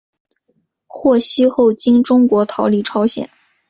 [0.87, 3.29] 获释后经中国逃离朝鲜。